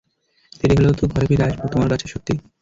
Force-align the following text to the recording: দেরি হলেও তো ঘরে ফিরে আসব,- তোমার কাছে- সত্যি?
দেরি 0.59 0.75
হলেও 0.77 0.97
তো 0.99 1.03
ঘরে 1.11 1.25
ফিরে 1.29 1.43
আসব,- 1.47 1.61
তোমার 1.73 1.89
কাছে- 1.91 2.05
সত্যি? 2.13 2.33